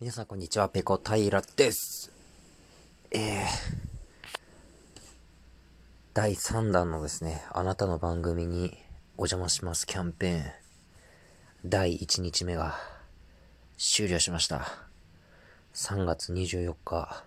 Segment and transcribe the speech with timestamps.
[0.00, 2.12] 皆さんこんにちは、ペコ平です。
[3.10, 3.44] えー、
[6.14, 8.78] 第3弾のですね、あなたの番組に
[9.16, 10.44] お邪魔しますキャンペーン、
[11.64, 12.76] 第1日目が
[13.76, 14.68] 終了しました。
[15.74, 17.24] 3月24日、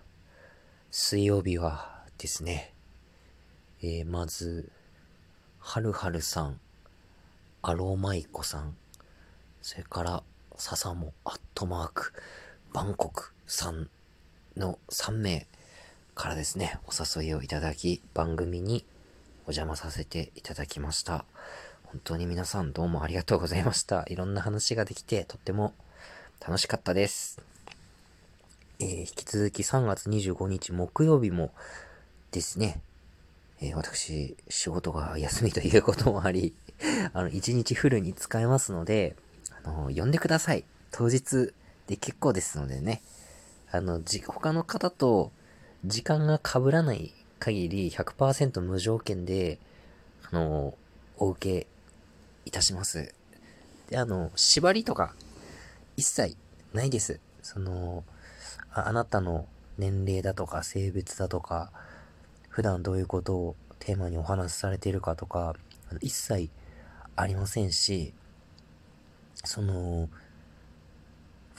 [0.90, 2.72] 水曜日はですね、
[3.82, 4.72] えー、まず、
[5.58, 6.58] はるはるさん、
[7.60, 8.74] アロマイコさん、
[9.60, 10.22] それから、
[10.56, 12.14] 笹もアットマーク、
[12.72, 13.90] バンコクさん
[14.56, 15.46] の3名
[16.14, 18.86] からですね、お誘いをいただき、番組に
[19.44, 21.26] お邪魔させていただきました。
[21.84, 24.06] 本当に皆さんどうもありがとうございました。
[24.08, 25.74] いろんな話ができて、とっても
[26.40, 27.42] 楽しかったです。
[28.78, 31.52] えー、引き続き3月25日木曜日も
[32.30, 32.80] ですね、
[33.60, 36.54] えー、私、仕事が休みということもあり、
[37.12, 39.14] あの、1日フルに使えますので、
[39.62, 40.64] あの、呼んでください。
[40.90, 41.52] 当日
[41.86, 43.02] で結構ですのでね、
[43.70, 45.32] あの、じ、他の方と
[45.84, 49.58] 時間が被らない限り100%無条件で、
[50.30, 50.74] あの、
[51.16, 51.66] お受け
[52.44, 53.14] いたします。
[53.88, 55.14] で、あの、縛りとか
[55.96, 56.36] 一切
[56.72, 57.20] ないです。
[57.42, 58.04] その、
[58.72, 59.46] ああなたの
[59.78, 61.72] 年齢だとか性別だとか、
[62.48, 65.54] 普段どういうことをテーマにお話しされているかとか、
[66.00, 66.48] 一切
[67.16, 68.14] ありませんし、
[69.44, 70.08] その、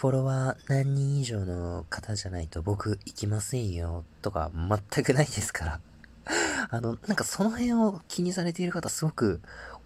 [0.03, 5.79] フォロワー何人以上の方じゃないと僕行きませんよとか全くないですから
[6.69, 9.39] あの、なんかその辺を気にされている方すごく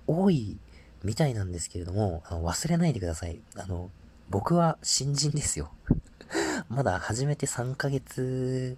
[0.08, 0.58] 多い
[1.04, 3.40] みたいなんですけれども、あの忘れないでください。
[3.58, 3.92] あの、
[4.32, 5.72] 僕は新人ですよ
[6.68, 8.76] まだ始めて3ヶ月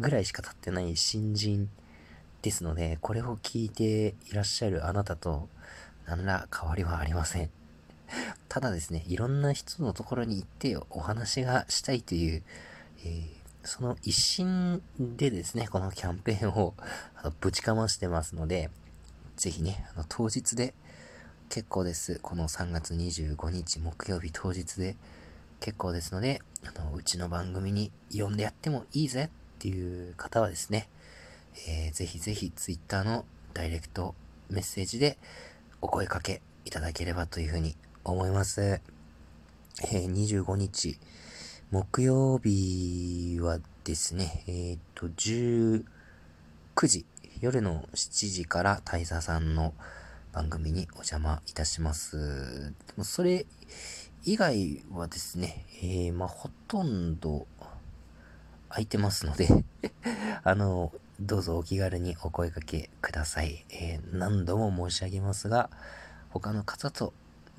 [0.00, 1.70] ぐらいしか経ってない新人
[2.42, 5.48] ですので、これを聞いていらっしゃるあなたと
[6.06, 7.50] 何ら変わりはありません。
[8.50, 12.42] ただですね、いろんな人のところに行ってお話がしたいという、
[13.04, 13.24] えー、
[13.62, 16.74] その一心でですね、このキャンペーンを
[17.14, 18.68] あのぶちかましてますので、
[19.36, 20.74] ぜひね、あの当日で
[21.48, 22.18] 結構です。
[22.20, 24.96] この3月25日木曜日当日で
[25.60, 29.30] 結構ですので、あの、うちの番組に呼んでやってもいいぜっ
[29.60, 30.88] ていう方はですね、
[31.68, 33.24] えー、ぜひぜひ Twitter の
[33.54, 34.16] ダイレクト
[34.48, 35.18] メッセージで
[35.80, 38.60] お声かけいただければというふうに思います。
[38.62, 40.98] えー、25日、
[41.70, 45.84] 木曜日はですね、えー、っと、19
[46.86, 47.04] 時、
[47.40, 49.74] 夜の7時から大佐さんの
[50.32, 52.72] 番組にお邪魔いたします。
[53.02, 53.46] それ
[54.24, 57.46] 以外はですね、えー、まあ、ほとんど
[58.68, 59.48] 空いてますので
[60.42, 63.66] あの、どうぞお気軽にお声掛けください。
[63.70, 65.70] えー、何度も申し上げますが、
[66.30, 67.12] 他の方と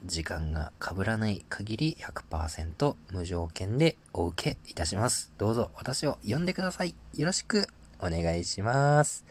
[0.06, 5.32] 時間が被らない限り100%無条件でお受けいたします。
[5.38, 6.96] どうぞ私を呼んでください。
[7.16, 7.68] よろしく
[8.00, 9.26] お願いします。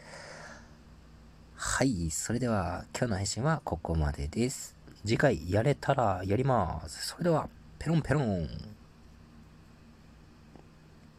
[1.55, 2.09] はい。
[2.09, 4.75] それでは今日の配信はここまでです。
[5.03, 7.07] 次回やれたらやります。
[7.07, 7.49] それでは、
[7.79, 8.47] ペロンペロン。